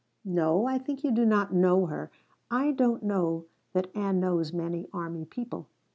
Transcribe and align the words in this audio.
No, 0.25 0.65
I 0.65 0.79
think 0.79 1.03
you 1.03 1.11
do 1.11 1.27
not 1.27 1.53
know 1.53 1.85
her. 1.85 2.09
I 2.49 2.71
don't 2.71 3.03
know 3.03 3.45
that 3.73 3.95
Ann 3.95 4.19
knows 4.19 4.51
many 4.51 4.87
army 4.91 5.25
people. 5.25 5.67